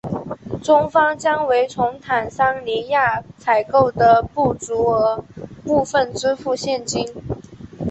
[0.63, 5.23] 中方将为从坦桑尼亚采购的不足额
[5.63, 7.07] 部分支付现金。